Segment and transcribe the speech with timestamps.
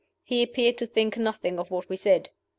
[0.23, 2.31] He appeared to think nothing of what we said.